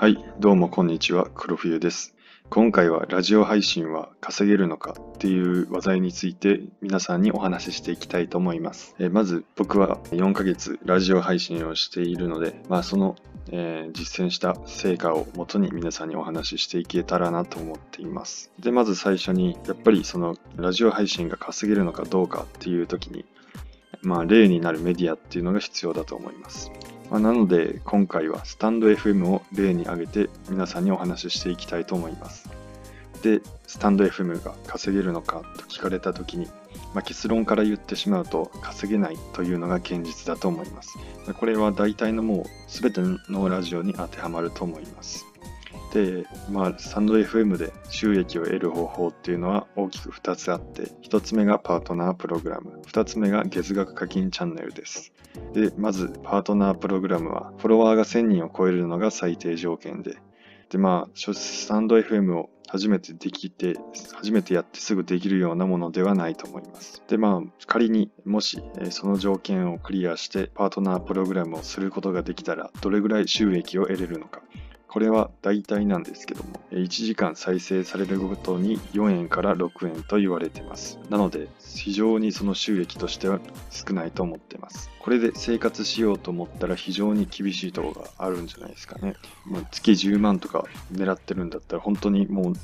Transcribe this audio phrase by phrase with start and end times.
[0.00, 2.14] はい、どうもこんにちは、黒冬です。
[2.50, 8.94] 今回はラジオ配信は稼げるのかっていう話題について皆さんにお話ししていきたいと思います。
[9.00, 13.16] えまず僕は4ヶ月ラジオ配信をしているので、まあ、その、
[13.50, 18.52] えー実践した成果をもとに皆さんにお話ししていけたらなと思っています。
[18.60, 23.24] で、まず最初にやっぱりそのラジオ配信が稼げるのかどうかっていう時に、
[24.02, 26.70] まあ、例になるメディアっていうのが必要だと思います。
[27.10, 32.48] まあなので今回はスタンド FM を例に挙げて皆さんにお話ししていきたいと思います。
[33.22, 36.46] で、スタンド FM が稼げるのかと聞かれた時に、
[36.94, 40.98] まあ、結論から言ってしまうと稼げないというのが現実だと思います。
[41.38, 43.00] これは大体のもう全て
[43.30, 45.27] のラジオに当てはまると思います。
[45.92, 55.12] で、まあ、スタンド FM で収益を得る方法っていうのは大きく2つあって、1つ目がパートナープログラム、2つ目が月額課金チャンネルです。
[55.54, 60.16] で、まず、パートナープログラムは、フォロワーが1000人を超えるのが最低条件で、
[60.70, 63.76] で、まあ、スタンド FM を初めてできて、
[64.12, 67.02] 初めてやってすぐできるようなものではないと思います。
[67.08, 74.42] で、まあ、仮にもし、その条件をクリアして、パートナープログラムをすることができたら、どれぐらい収益を得れるのか。
[74.88, 80.98] これは大体なんですけども、1時間再生されるごとに4円から6円と言われています。
[81.10, 83.38] なので、非常にその収益としては
[83.70, 84.90] 少ないと思っています。
[84.98, 89.14] これで生活しようと思ったら非常に厳しいところがあるんじゃないですかね。
[89.44, 92.54] まあ、月10万とか狙ってるんだったら本当にもう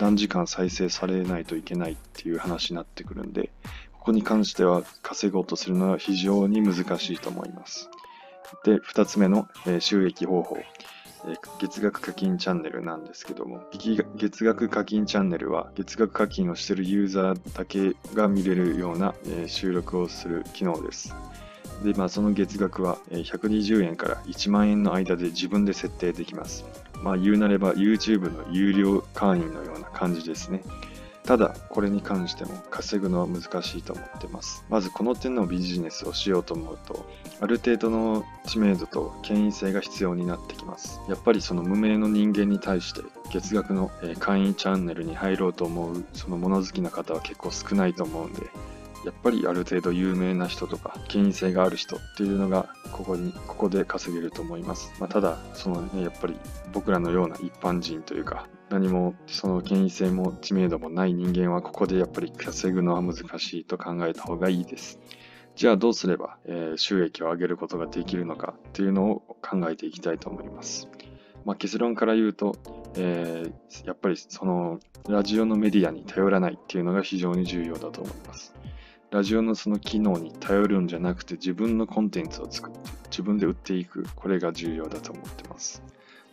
[0.00, 3.50] 何時間再生されないといけないっていう話になってくるんで、
[3.92, 7.88] ここに関しては稼ごうとするのは非常に難しいと思います。
[8.64, 9.46] で、2つ目の、
[9.78, 10.58] 収益方法。
[11.60, 13.62] 月額課金チャンネルなんですけども、
[14.16, 21.14] 月額課金チャンネルは月額課金をしているユーザーだけが見れるような、え収録をする機能です。
[21.82, 26.64] で、まあ、その月額は120円から1万円の間で自分で設定できます。
[27.02, 30.62] まあ、言うなれば YouTube の有料会員のような感じですね。
[31.28, 34.64] ただ、これに関しても稼ぐのは難しいと思ってます。
[34.70, 37.04] まずこの点のビジネスをしようと思うと、
[37.42, 41.02] ある程度の知名度と権威性が必要になってきます。
[41.06, 48.46] やっぱりその無名の人間に対して月額のえ会員チャンネルに入ろうと思うその物好きな方は結構少ないと思うんで、
[49.04, 54.92] やっぱりある程度有名な人とか権威性がある人っていうのがここにここで稼げると思います。
[54.98, 56.36] まあ、ただその、ね、やっぱり
[56.72, 64.98] 僕らのような一般人というか何もその権威性も知名度もない人間はここでやっぱり稼ぐのは難しいと考えた方がいいです。
[65.54, 70.86] じゃあどうすれば、え収益を上げることができるのかっていうのを考えていきたいと思います。
[71.44, 72.54] まあ、結論から言うと、
[72.94, 78.54] えーやっぱりそのラジオのメディアに頼らないっていうのが非常に重要だと思います。
[79.10, 82.78] ラジオのその機能に頼るんじゃなくて自分のコンテンツを作って
[83.10, 85.82] 自分で売っていくこれが重要だと思ってます。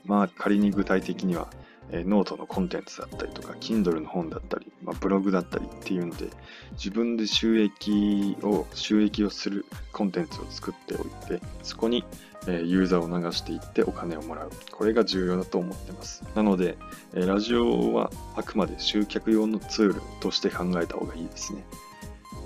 [0.05, 1.47] まあ仮に具体的には、
[1.91, 6.29] ノートのコンテンツだったりとか Kindle の本だったり、まあ、ブログだったりっていうので
[6.71, 12.03] 自分で収益を収益をするコンテンツを作っておいてそこに
[12.47, 14.51] ユーザーを流していってお金をもらう。
[14.71, 16.23] これが重要だと思ってます。
[16.35, 16.77] なので、
[17.13, 21.63] ラジオはあくまで集客用のツールとして考えた方がいいですね。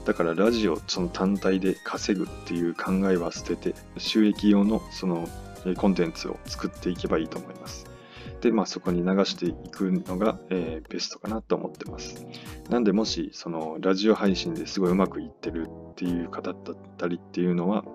[0.09, 5.29] だからラジオその単体で稼ぐっていう考えは捨てて、収益用のその
[5.77, 7.85] コンテンツを作っていけばいいと思います。
[8.41, 12.25] で、まあそこに流していくのが、えーベストかなと思ってます。
[12.71, 17.85] なんでもし、そのラジオ配信ですごいうまくいってるっていう方だったりっていうのは、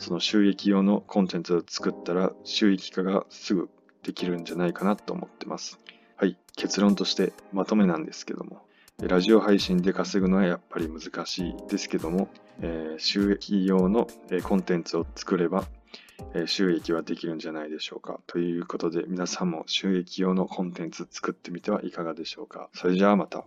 [0.00, 3.70] その収益用のコンテンツを作ったら収益化がすぐ
[4.02, 5.78] できるんじゃないかなと思ってます。
[6.16, 8.66] はい、結論としてまとめなんですけども、
[9.08, 12.28] ラジオ配信で稼ぐのはやっぱり難しいですけども、
[12.60, 14.06] えー収益用の
[14.44, 15.66] コンテンツを作れば、
[16.34, 18.20] え収益はできるんじゃないでしょうか。
[18.28, 22.68] ということで皆さんも収益用のコンテンツ作ってみてはいかがでしょうか。
[22.74, 23.40] それじゃあまた。